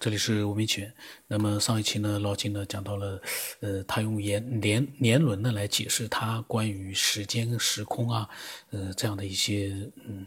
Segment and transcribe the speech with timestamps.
[0.00, 0.90] 这里是吴明全。
[1.28, 3.20] 那么上一期呢，老金呢讲到了，
[3.60, 8.26] 呃，他用年年年轮呢来解释他关于时间、时空啊，
[8.70, 9.74] 呃，这样的一些
[10.08, 10.26] 嗯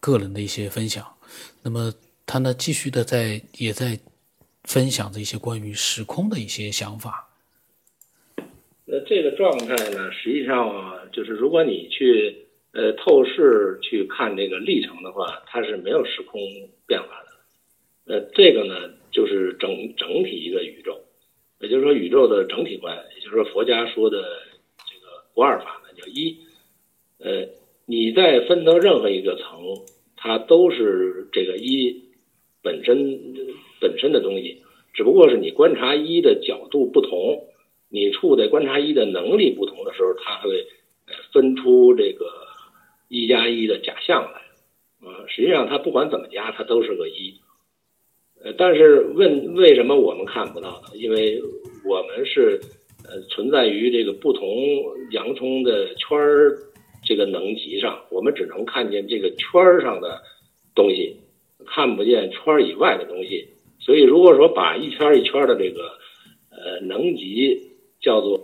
[0.00, 1.06] 个人的一些分享。
[1.62, 1.92] 那么
[2.24, 4.00] 他呢继续的在也在
[4.64, 7.28] 分享着一些关于时空的一些想法。
[8.86, 16.40] 那这个状态呢，实际上啊，就是如果你去呃透视去看这个历程的话，它是没有时空
[16.86, 17.31] 变化的。
[18.04, 18.74] 呃，这个呢，
[19.12, 21.00] 就是整整体一个宇宙，
[21.60, 24.18] 也就是说宇宙的整体观，也就是说佛家说的
[24.78, 26.36] 这个不二法呢，叫一。
[27.18, 27.48] 呃，
[27.86, 29.46] 你在分到任何一个层，
[30.16, 32.02] 它都是这个一
[32.60, 33.34] 本身
[33.80, 37.46] 本身的东西，只不过是你观察一的角度不同，
[37.88, 40.66] 你处在观察一的能力不同的时候，它会
[41.32, 42.26] 分出这个
[43.06, 44.40] 一加一的假象来。
[45.08, 47.40] 啊，实际上它不管怎么加，它都是个一。
[48.44, 50.88] 呃，但是问为什么我们看不到呢？
[50.94, 51.40] 因为
[51.84, 52.60] 我们是
[53.04, 54.48] 呃存在于这个不同
[55.12, 56.58] 洋葱的圈儿
[57.04, 60.20] 这个能级上，我们只能看见这个圈儿上的
[60.74, 61.16] 东西，
[61.66, 63.46] 看不见圈儿以外的东西。
[63.78, 65.82] 所以如果说把一圈一圈的这个
[66.50, 68.40] 呃能级叫做，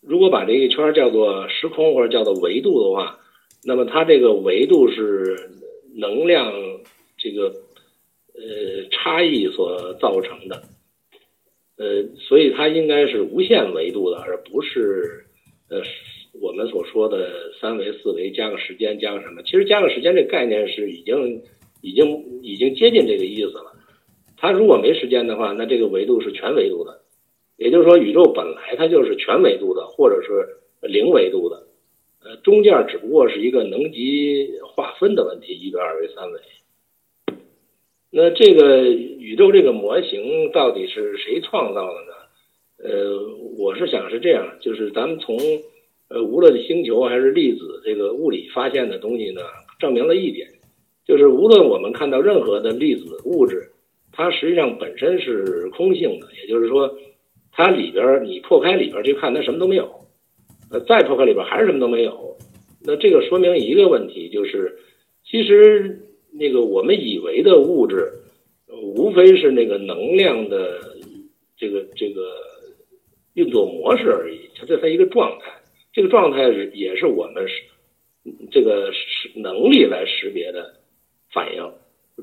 [0.00, 3.18] 如果把这个圈叫做时空或者叫做维度的话，
[3.64, 5.50] 那么它这个维度是
[5.96, 6.52] 能量
[7.18, 7.52] 这个。
[8.34, 10.62] 呃，差异所造成的，
[11.78, 15.24] 呃，所以它应该是无限维度的，而不是
[15.70, 15.80] 呃
[16.40, 19.40] 我们所说的三维、四维加个时间加个什么。
[19.44, 21.42] 其实加个时间这概念是已经
[21.80, 23.72] 已经已经接近这个意思了。
[24.36, 27.02] 它如果没时间的话，那这个维度是全维度的，
[27.56, 31.68] 也就是说宇宙本来它就是全维度的，或者是零维度的，
[32.24, 36.40] 呃，中间只不过是一个能级划分的问题，一维、二维、三维。
[38.16, 42.12] 那这个宇宙这个模型到底是谁创造的呢？
[42.78, 43.18] 呃，
[43.58, 45.36] 我是想是这样，就是咱们从
[46.08, 49.40] 呃无论星球还是粒子这个物理发现的东西呢，
[49.80, 50.46] 证明了一点，
[51.04, 53.72] 就是无论我们看到任何的粒子物质，
[54.12, 56.96] 它实际上本身是空性的，也就是说，
[57.50, 59.86] 它里边你破开里边去看，它什么都没有；
[60.70, 62.36] 呃，再破开里边还是什么都没有。
[62.86, 64.78] 那这个说明一个问题，就是
[65.28, 65.98] 其实。
[66.36, 68.12] 那个我们以为的物质，
[68.68, 70.80] 无非是那个能量的
[71.56, 72.22] 这个这个
[73.34, 75.52] 运作模式而已，它这它一个状态，
[75.92, 77.46] 这个状态是也是我们
[78.50, 78.90] 这个
[79.36, 80.74] 能力来识别的
[81.32, 81.72] 反应，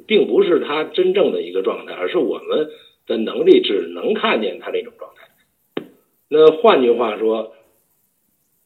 [0.06, 2.70] 并不是它真正的一个状态，而是我们
[3.08, 5.86] 的能力只能看见它那种状态。
[6.28, 7.54] 那换句话说。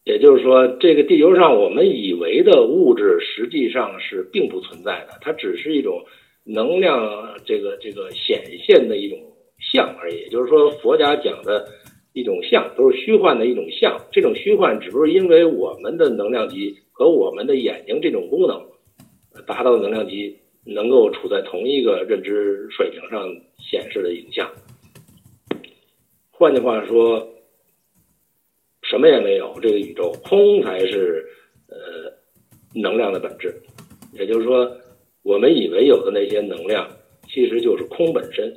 [0.05, 6.05] 也就是说，这个地球上我们以为的物质，实际上是并不存在的，它只是一种
[6.43, 9.17] 能量，这个这个显现的一种
[9.59, 10.17] 像而已。
[10.17, 11.66] 也就是说，佛家讲的
[12.13, 13.99] 一种像，都是虚幻的一种像。
[14.11, 18.63] 这种虚幻，只不过因为我们的能量级和我们的眼睛这种功能
[19.47, 20.37] 达到能量级，
[20.67, 23.27] 能够处在同一个认知水平上
[23.57, 24.47] 显示的影像。
[26.29, 27.27] 换句话说。
[28.95, 31.28] 什么也没有，这个宇宙空才是
[31.67, 32.13] 呃
[32.73, 33.53] 能量的本质。
[34.13, 34.72] 也就是说，
[35.22, 36.88] 我们以为有的那些能量，
[37.28, 38.55] 其实就是空本身，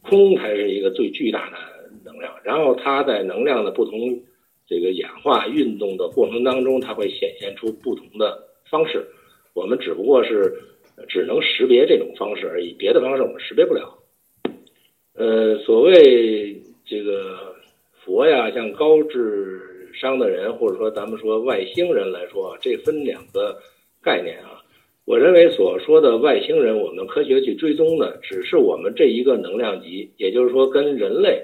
[0.00, 1.56] 空才是一个最巨大的
[2.04, 2.32] 能量。
[2.44, 3.98] 然后它在能量的不同
[4.64, 9.04] 这个演化运动的过程当中，它会显现出不同的方式。
[9.54, 10.54] 我们只不过是
[11.08, 13.98] 只能识别这种方式而已，别的方式我们识别不了。
[15.14, 17.53] 呃，所谓这个。
[18.04, 23.58] 佛呀，像高智商的人，或者说咱们说外星人来说，这分两个
[24.02, 24.60] 概念啊。
[25.06, 31.42] 我认为所说的外星人，我们科学去追踪的，只是我们这一个能量级，也就是说跟人类，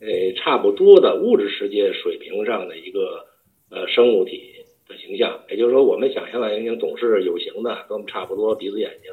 [0.00, 3.24] 呃，差不多的物质世界水平上的一个
[3.70, 4.52] 呃生物体
[4.88, 5.40] 的形象。
[5.50, 9.10] 也就是说，我们想象外星人总是有形的，跟我们差不多鼻子眼睛，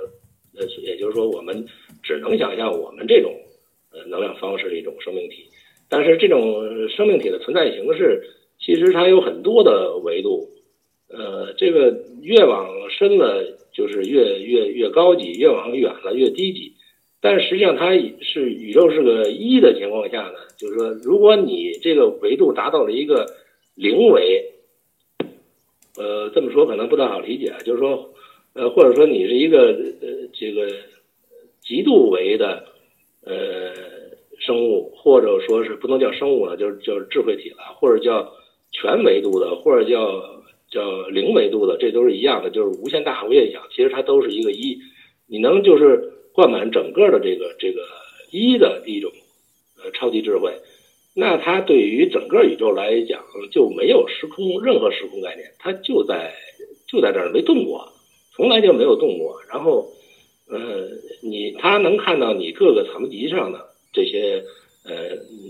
[0.58, 1.66] 呃，也就是说，我们
[2.04, 3.34] 只能想象我们这种
[3.92, 5.48] 呃能量方式的一种生命体。
[5.94, 8.24] 但是这种生命体的存在形式，
[8.58, 10.48] 其实它有很多的维度，
[11.10, 13.44] 呃，这个越往深了
[13.74, 16.72] 就是越越越高级，越往远了越低级。
[17.20, 17.92] 但实际上它
[18.22, 23.26] 是宇宙是个一的情况下呢，就是说，如果你这个维度达到了一个
[23.76, 24.46] 零维，
[25.98, 28.14] 呃，这么说可能不太好理解，就是说，
[28.54, 30.72] 呃，或者说你是一个呃这个
[31.60, 32.64] 极度维的，
[33.26, 34.00] 呃。
[34.42, 38.34] 生物，或者说是不能叫生物了，就是就是智慧体了，或者叫
[38.72, 40.42] 全维度的，或者叫
[40.72, 44.80] 叫零维度的，这都是一样的，就是无限大无限小，其实它都是一个一。
[45.28, 47.82] 你能就是灌满整个的这个这个
[48.32, 49.12] 一的一种
[49.82, 50.52] 呃超级智慧，
[51.16, 56.34] 那它对于整个宇宙来讲就没有时空任何时空概念，它就在
[56.88, 57.88] 就在这儿没动过，
[58.36, 59.36] 从来就没有动过。
[59.50, 59.86] 然后，
[60.50, 60.88] 呃，
[61.22, 63.60] 你它能看到你各个层级上的
[63.94, 64.44] 这些
[64.86, 64.94] 呃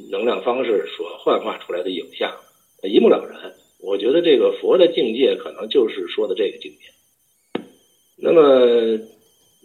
[0.10, 2.36] 能量方式所幻化出来的影像，
[2.84, 3.54] 一目了然。
[3.84, 7.64] 我觉得这个佛的境界可能就是说的这个境界。
[8.18, 9.00] 那么，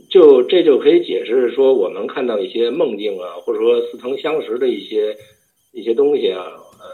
[0.08, 5.14] 就这就可以解释说，我们看到一些梦境啊，或者说似曾相识的一些
[5.73, 6.44] 一些东西啊，
[6.81, 6.87] 呃，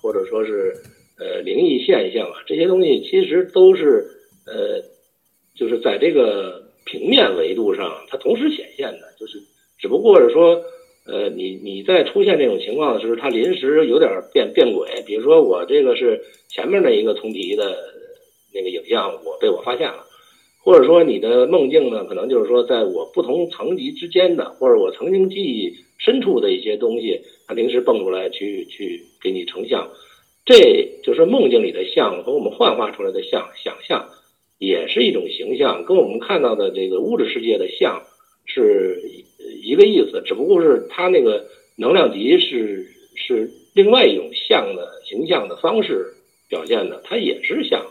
[0.00, 0.72] 或者说是
[1.18, 4.06] 呃灵异现象啊，这些东西其实都是
[4.46, 4.80] 呃，
[5.56, 9.40] 就是在这个平面维度上它同时显现的，就是
[9.78, 10.62] 只不过是说。
[11.08, 15.02] 呃，你你在出现这种情况的时候，它临时有点变变轨。
[15.06, 16.20] 比如说，我这个是
[16.50, 17.76] 前面的一个通题的
[18.54, 20.04] 那个影像，我被我发现了，
[20.62, 29.88] 或者说你的梦境呢，可能就是说，在我不同层级之间的，或者我曾经记忆深处的一些东西，它临时蹦出来去去给你成像。
[30.44, 34.08] 这就是梦境里的像和我们幻化出来的像，想象
[34.58, 38.02] 也是一种形象，跟我们看到的这个物质世界的像
[38.48, 39.00] 是。
[39.62, 41.46] 一个意思，只不过是它那个
[41.76, 46.06] 能量级是是另外一种像的形象的方式
[46.48, 47.86] 表现的，它也是像，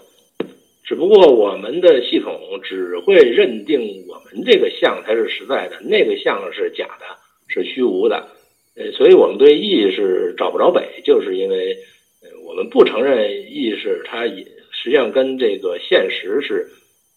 [0.84, 7.06] 只不过我们的系统只会认定我们这个像才是实在的，那个像是假的，
[7.48, 8.28] 是虚无的，
[8.76, 11.78] 呃，所以我们对意识找不着北，就是因为
[12.24, 16.68] 呃我们不承认意识，它也实际上跟这个现实是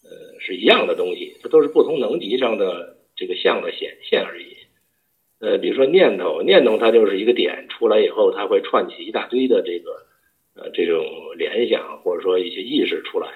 [0.03, 2.97] 呃是一样的东西，它都是不同能级上的。
[3.21, 4.57] 这个像的显现而已，
[5.39, 10.07] 呃，比如说念头，念头它就是一个点出来以后，它会串起一大堆的这个
[10.55, 11.05] 呃这种
[11.37, 13.27] 联想，或者说一些意识出来，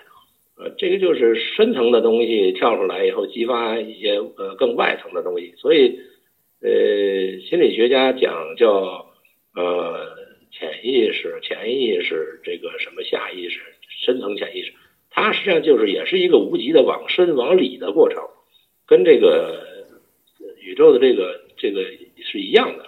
[0.58, 5.54] 呃，这个就是深层的东西跳出来以后，激发一些呃更外层的东西。
[5.58, 6.00] 所以，
[6.64, 9.14] 呃，心理学家讲叫
[9.56, 10.18] 呃
[10.52, 13.60] 潜意识、潜意识这个什么下意识、
[14.04, 14.74] 深层潜意识，
[15.12, 18.24] 它实际上就是也是一个无极的往深往里的过程，
[18.88, 19.75] 跟这个。
[20.66, 21.84] 宇宙的这个这个
[22.24, 22.86] 是一样的，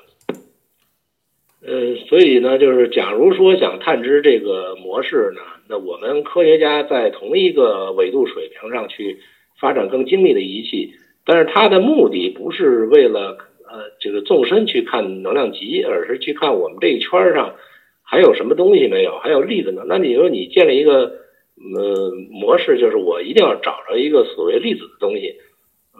[1.62, 9.20] 呃，所以呢，就是假如说想探知这个模式呢，那我们科学家在同一个纬度水平上去
[9.60, 17.58] 发展更精密的仪器，但是它的目的不是为了呃这个纵深去看能量级，而是去看我们这一圈上
[18.02, 19.84] 还有什么东西没有，还有粒子呢？
[19.88, 21.14] 那你说你建立一个
[21.76, 25.36] 呃模式，就是我一定要找着一个所谓粒子的东西。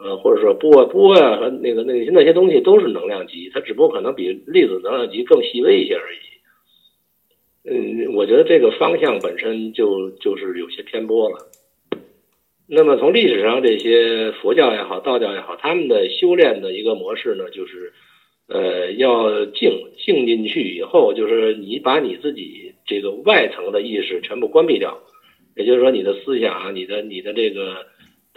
[0.00, 6.18] 呃，或者说波波呀和那个那些那些东西都是能量级，它只不过可能比粒子能量级更细微一些而已。
[7.68, 11.50] 嗯，我觉得这个方向本身就就是有些偏颇了。
[12.68, 17.92] 那么从历史上这些佛教也好，道教也好，他们的修炼的一个模式呢，就是
[18.46, 24.96] 呃要静静进去以后，就是你把你自己这个外层的意识全部关闭掉，
[25.56, 27.84] 也就是说你的思想、你的你的这个。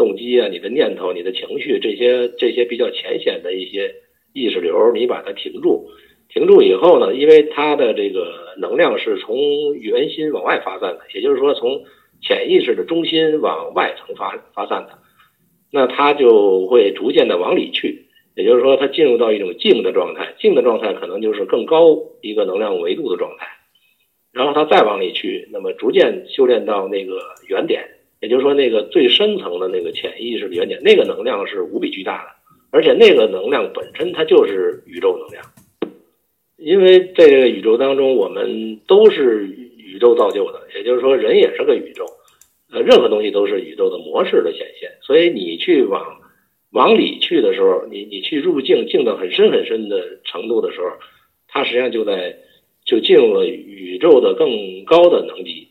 [0.01, 3.93] 动机啊，你的念头、你的情绪，这些这些比较浅显的一些
[4.33, 5.91] 意识流，你把它停住。
[6.27, 11.83] 停住以后呢，因为它的这个能量是从圆心往外发散的，也就是说从
[12.19, 14.97] 潜意识的中心往外层发发散的，
[15.71, 18.07] 那它就会逐渐的往里去。
[18.33, 23.45] 也就是说，它进入到一种静的状态，静的状态可能就是更高一个能量维度的状态。
[24.31, 27.83] 然后它再往里去，那么逐渐修炼到那个原点。
[28.21, 32.29] 也就是说，那个最深层的那个潜意识的原点，那个能量是无比巨大的，
[32.69, 35.43] 而且那个能量本身它就是宇宙能量，
[36.57, 42.05] 因为这个宇宙当中，我们都是宇宙造就的，也就是说，人也是个宇宙，
[42.71, 44.91] 呃，任何东西都是宇宙的模式的显现。
[45.01, 46.21] 所以你去往
[46.69, 50.85] 往里去的时候，你你去入境，境到很深很深的程度的时候，
[51.47, 52.37] 它实际上就在
[52.85, 55.69] 就进入了宇宙的更高的能级。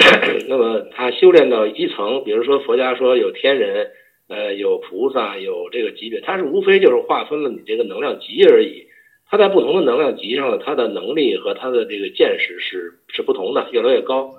[0.48, 3.90] 那么他修炼到一层，比如说佛家说有天人，
[4.28, 8.86] 呃，有菩萨，有这个级别，它是无非就是划分了你这个能量级而已。
[9.28, 14.34] 它在不同的能量级上，它的能力和它的这个见识是是不同的，越来越高。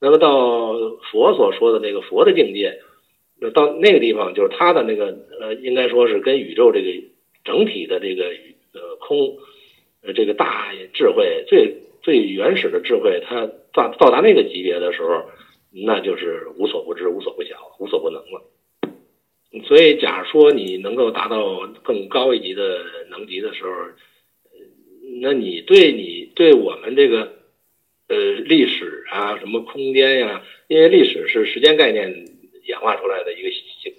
[0.00, 0.72] 那么到
[1.10, 2.78] 佛所说的那个佛的境界，
[3.40, 6.88] 那到那个地方就是他的那个呃，应该说是跟宇宙这个
[7.44, 8.24] 整体的这个
[8.72, 9.36] 呃空，
[10.02, 11.78] 呃这个大智慧最。
[12.02, 15.24] 最原始的智慧，它到到达那个级别的时候，
[15.70, 18.42] 那就是无所不知、无所不晓、无所不能了。
[19.64, 23.70] 所以，假如说你能够达到更高一级的能级的时候，
[25.20, 27.32] 那你对你对我们这个
[28.08, 32.26] 呃历史啊、什么空间呀，因为历史是时间概念
[32.64, 33.48] 演化出来的一个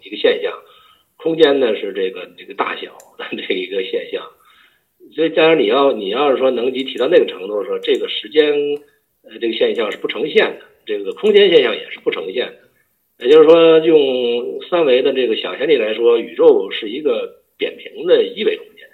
[0.04, 0.58] 一个现象，
[1.18, 4.32] 空间呢是这个这个大小的这一个现象。
[5.14, 8.54] 所以当然你要你要是说能级提到那个程度，说这个时间
[9.24, 13.26] 呃这个现象是不呈现的，这个空间现象也是不呈现的。
[13.26, 18.88] 也就是说，用三维的这个想象力来说，宇宙是一个扁平的一维空间。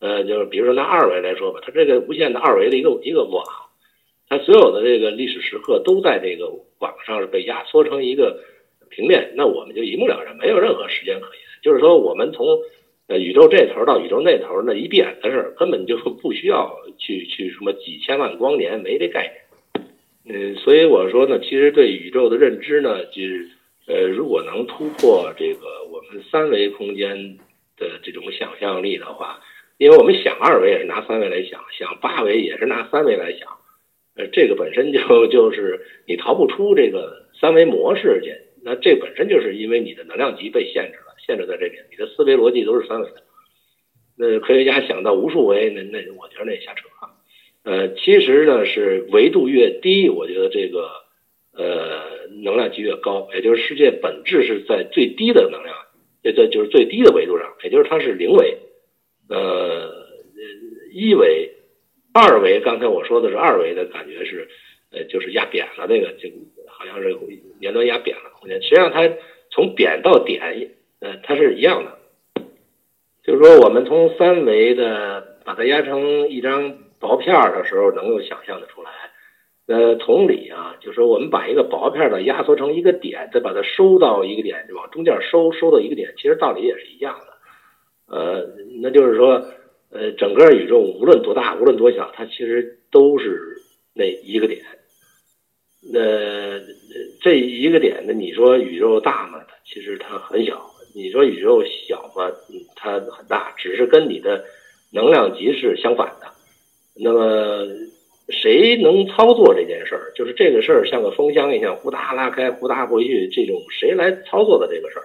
[0.00, 3.44] 呃，就是比如说拿二维来说吧，它这个无限的二维的一个一个网，
[4.28, 6.50] 它所有的这个历史时刻都在这个
[6.80, 8.42] 网上是被压缩成一个
[8.88, 11.44] 平面，那我们就一目了然，没有任何时间可言。
[11.62, 12.46] 就是说，我们从
[13.10, 19.30] 呃宇宙这头到宇宙那头那一闭眼的事，根本就不需要去去什么几千万光年，没这概
[19.74, 19.86] 念。
[20.24, 23.50] 嗯，所以我说呢，其实对宇宙的认知呢，就是。
[23.86, 27.38] 呃，如果能突破这个我们三维空间
[27.76, 29.40] 的这种想象力的话，
[29.78, 33.48] 因为我们想二维也是拿三维来想，想八维也是拿三维来想，
[34.14, 38.32] 呃，这个本身就就是你逃不出这个三维模式去。
[38.62, 43.22] 那这本身就是因为你的能量级被限制，限制在这边，你的思维逻辑都是三维的。
[44.16, 47.10] 那科学家想到无数维，那那我觉得那瞎扯啊。
[47.62, 50.88] 呃，其实呢是维度越低，我觉得这个
[51.52, 52.20] 呃。
[52.42, 55.76] 能量级越高，也就是世界本质是在最低的能量，
[56.22, 58.56] 也在就是最低的维度上，也就是它是零维，
[59.28, 60.06] 呃，
[60.92, 61.50] 一维、
[62.14, 62.60] 二维。
[62.60, 64.48] 刚才我说的是二维的感觉是，
[64.92, 66.30] 呃，就是压扁了那个，就
[66.68, 67.14] 好像是
[67.60, 68.62] 年端压扁了空间。
[68.62, 69.10] 实际上它
[69.50, 71.98] 从扁到点，呃，它是一样的。
[73.22, 78.90] 就是说，我们从三维的把它压成一张薄片儿的时候，能够想象的出来。
[79.66, 88.16] 呃，同理啊，就是说我们把一个薄片的压缩成一个点，再把它收到一个点，往中间收，收到一个点，其实道理也是一样的。
[88.16, 88.48] 呃，
[88.82, 89.44] 那就是说，
[89.92, 93.58] 呃，整个宇宙无论多大，无论多小，它其实都是
[93.94, 94.60] 那一个点。
[95.92, 96.58] 那
[97.22, 99.40] 这一个点呢，你说宇宙大吗？
[99.64, 100.68] 其实它很小。
[100.94, 102.30] 你说宇宙小吗？
[102.76, 104.44] 它很大，只是跟你的
[104.92, 106.26] 能量级是相反的。
[106.94, 107.66] 那么。
[108.32, 110.12] 谁能操作这件事儿？
[110.14, 113.28] 就是这个事儿像个风箱一样，呼哒拉开，呼哒回去。
[113.28, 115.04] 这种谁来操作的这个事儿？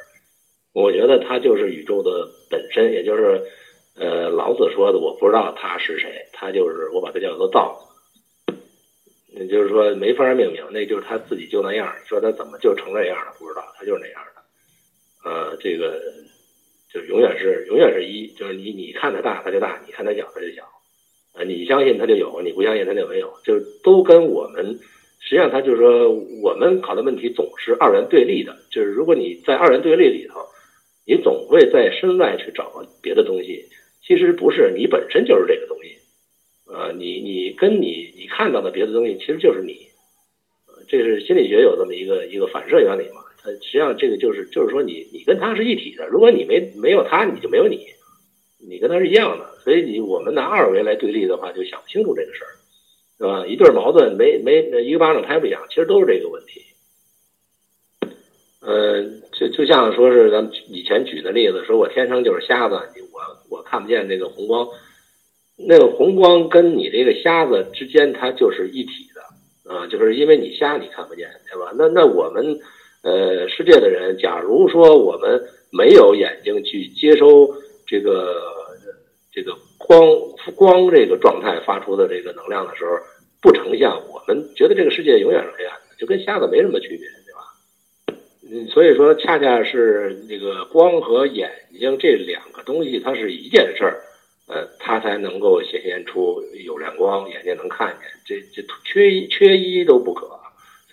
[0.73, 3.41] 我觉得它就是宇宙的本身，也就是
[3.97, 7.75] 呃老子说的，我不知道他是谁，他就是我把它叫做道。
[9.29, 11.91] 也就是说没法命名，那就是他自己就那样。
[12.05, 13.33] 说他怎么就成这样了？
[13.39, 14.34] 不知道，他就是那样的。
[15.59, 16.01] 这个
[16.93, 20.63] 就永远是永远是一，就是你你看它大，它就大；你看它小，它就小。
[21.33, 24.79] 啊，你相信它就有，你不相信它就没有，就都跟我们，
[25.19, 26.09] 实际上它就是说，
[26.41, 30.39] 我们考的问题总是二元对立的，就是如果你在二元对立里头，
[31.05, 32.71] 你总会在身外去找
[33.01, 33.65] 别的东西，
[34.01, 35.97] 其实不是，你本身就是这个东西，
[36.67, 39.75] 呃，你你跟你你看到的别的东西其实就是你，
[40.87, 43.24] 这是心理学有这么一个一个反射原理嘛，
[43.61, 47.85] 实际上这个就是就是说你你跟他是一体的，如果你没没有他，你就没有你。
[48.67, 52.49] 你跟他是一样的，所以你我们拿二维来对立的话，就想不清楚这个事儿，
[53.19, 53.45] 是吧？
[53.45, 56.61] 一对矛盾没没一个巴掌拍不响，其实都是这个问题。
[58.61, 62.75] 嗯，就就像说是咱们以前举的例子，说我天生就是瞎子，
[63.13, 64.67] 我我看不见那个红光，
[65.57, 71.71] 那个红光跟你这个瞎子之间它就是一体的啊，就是因为你瞎你看不见，对吧？
[71.77, 72.59] 那那我们
[73.05, 77.55] 呃世界的人，假如说我们没有眼睛去接收。
[77.87, 78.41] 这个
[79.31, 80.01] 这个光
[80.55, 82.97] 光这个状态发出的这个能量的时候，
[83.39, 88.17] 不成像，我们觉得这个世界永远是黑暗的，就跟瞎子没什么区别，对吧？
[88.49, 94.01] 嗯，所以说恰恰是那个光和眼睛这两个东西，它是一件事儿，
[94.47, 100.27] 呃，它才能够显现出有亮光，眼睛能看见，这这缺一缺一都不可，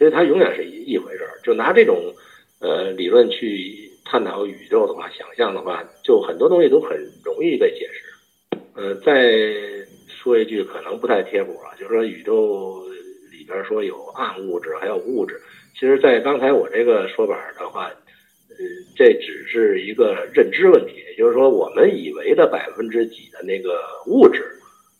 [0.03, 1.39] 所以它永远是一一回事儿。
[1.45, 2.13] 就拿这种
[2.59, 3.89] 呃理论去。
[4.05, 8.59] 探讨宇宙的话，想象的话，就很多东西都很容易被解释。
[8.75, 9.41] 呃，再
[10.07, 12.85] 说一句可能不太贴谱啊，就是说宇宙
[13.31, 15.41] 里边说有暗物质，还有物质。
[15.73, 18.57] 其实，在刚才我这个说法的话，呃，
[18.95, 24.45] 这只是一个认知问题，也就是说，我们以为的百分之几的那个物质，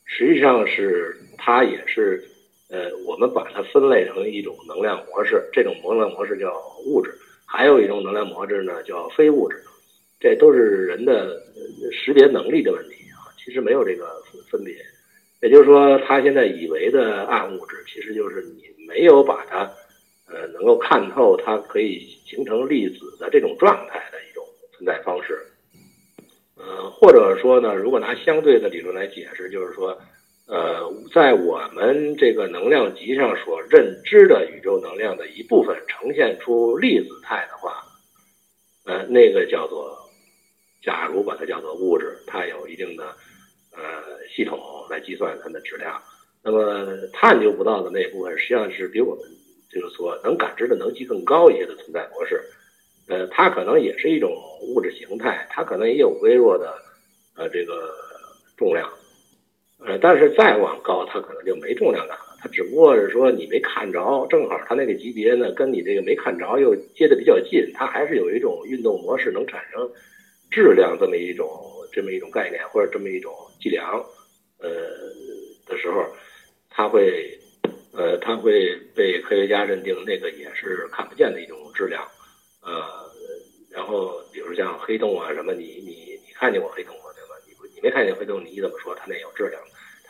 [0.07, 2.25] 实际上是它也是，
[2.73, 6.51] 呃，我们把它分类成一种能量模式，这种能量模式叫
[6.87, 7.13] 物质。
[7.45, 9.63] 还有一种能量模式呢，叫非物质，
[10.19, 11.39] 这都是人的
[11.93, 13.29] 识别能力的问题啊。
[13.37, 14.09] 其实没有这个
[14.51, 14.75] 分别，
[15.43, 19.71] 也就是说，他现在以为的暗物质，其实就是你没有把它
[20.27, 25.39] 呃能够看透，它可以形成粒子的这种状态的一种存在方式。
[26.57, 29.95] 呃，或者说呢，如果拿相对的理论来解释，就是说。
[30.53, 37.83] 呃，在我们这个能量级上所认知的宇宙能量的一部分呈现出粒子态的话，
[38.85, 39.97] 呃，那个叫做，
[40.83, 43.05] 假如把它叫做物质，它有一定的
[43.75, 43.81] 呃
[44.37, 45.99] 系统来计算它的质量。
[46.45, 49.25] 那么探究不到的那部分，实际上是比我们
[49.71, 52.39] 这个所能感知的能级更高一些的存在模式。
[53.09, 54.31] 呃，它可能也是一种
[54.69, 56.75] 物质形态，它可能也有微弱的
[57.37, 58.02] 呃这个。
[60.03, 62.37] 但是再往高，它可能就没重量感了。
[62.41, 69.89] 它只不过是说你没看着，正好它那个级别呢，跟你这个没看着又接的比较近，它还是有一种运动模式能产生
[70.51, 71.49] 质量这么一种
[71.93, 74.05] 这么一种概念或者这么一种计量，
[74.59, 74.69] 呃
[75.67, 76.05] 的时候，
[76.69, 77.39] 它会
[77.93, 82.03] 呃它会被科学家认定那个也是看不见的一种质量，
[82.61, 82.83] 呃，
[83.71, 87.05] 然后比如像黑洞啊什么，你你你看见过黑洞吗？
[87.15, 87.37] 对吧？
[87.47, 89.63] 你你没看见黑洞，你怎么说它那有质量？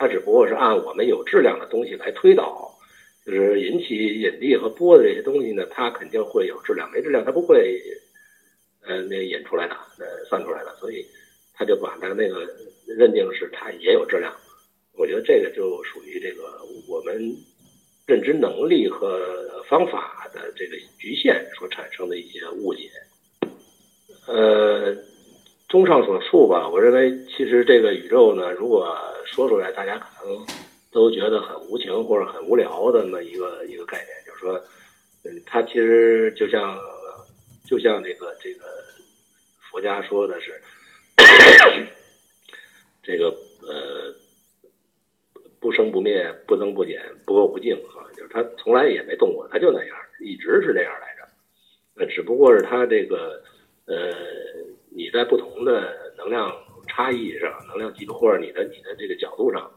[0.03, 2.69] 它只不过是按我们有质量的东西来推导，
[3.25, 7.81] 就是引起引力和波的这些东西呢，它肯定会有质量，没质量它不会，
[8.85, 11.05] 呃，那引出来的，呃，算出来的，所以
[11.53, 12.45] 他就把它那个
[12.85, 14.35] 认定是它也有质量。
[14.97, 17.15] 我觉得这个就属于这个我们
[18.05, 22.89] 认知能力和方法的这个局限所产生的一些误解。
[24.27, 24.93] 呃，
[25.73, 30.45] 综上所述吧，我认为其实这个宇宙呢，如果说出来，大家可能
[30.91, 34.53] 都觉得很无情或者很无聊的那么一个一个概念，就是说，
[35.23, 36.77] 嗯，它其实就像
[37.65, 38.65] 就像这个这个
[39.71, 40.61] 佛家说的是，
[43.01, 43.29] 这个
[43.63, 44.13] 呃
[45.59, 51.27] 不生不灭、不增不减、不垢不净啊，就是它从来也没动过，它就那样，一直是这样来着。
[51.95, 53.41] 那只不过是它这个
[53.87, 54.13] 呃
[54.95, 56.51] 你在不同的能量。
[56.85, 59.71] 差异上，能量级或者你的你的这个角度上，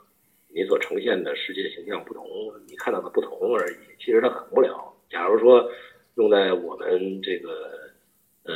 [0.49, 2.27] 你所呈现的世界形象不同，
[2.67, 3.77] 你看到的不同而已。
[3.97, 4.93] 其实它很无聊。
[5.09, 5.71] 假如说
[6.17, 7.79] 用在我们这个
[8.43, 8.53] 呃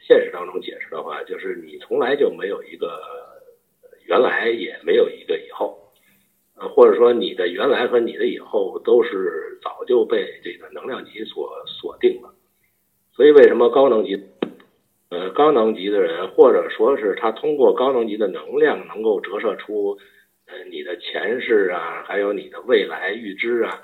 [0.00, 3.00] 现实当中解释的话，就是你从来就没有一个
[4.06, 5.92] 原来，也没有一个以后，
[6.56, 12.34] 呃，或者说你的原来和你的以后都是早就被这个能量级所锁定了。
[13.12, 14.20] 所以为什么高能级？
[15.08, 19.96] 呃，高能级的人，或者说是他通过高能级的能量，能够折射出，
[20.46, 23.80] 呃，你的前世啊，还有你的未来预知啊。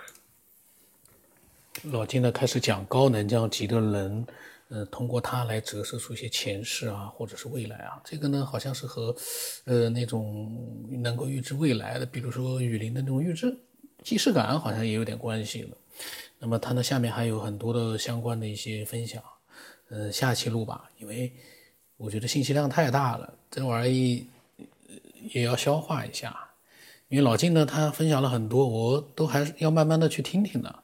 [1.92, 4.26] 老金呢开始讲高能量级的人，
[4.68, 8.02] 呃，通过他来折射出一些前世啊，或者是未来啊。
[8.04, 9.14] 这个呢，好像是和，
[9.64, 10.50] 呃，那种
[11.02, 13.56] 能够预知未来的，比如说雨林的那种预知
[14.02, 15.70] 既视感，好像也有点关系了。
[16.40, 19.22] 那么他呢下面还有很多的相关的一些分享。
[19.92, 21.30] 呃，下期录吧，因为
[21.98, 24.26] 我觉得信息量太大了，这玩意
[25.34, 26.34] 也要消化一下。
[27.08, 30.82] 因为老金呢，他分享了很多，我都还是要慢慢的去听听的。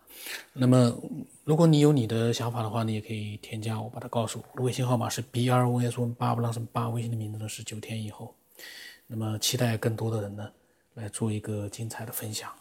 [0.52, 0.94] 那么，
[1.42, 4.62] 如果你有你的想法的话，你也可以添加我，把它告诉我。
[4.62, 8.34] 微信号码是 b r o s 八不浪什么八，微信的名字呢是九天以后。
[9.06, 10.52] 那么，期待更多的人呢
[10.92, 12.52] 来做一个精彩的分享。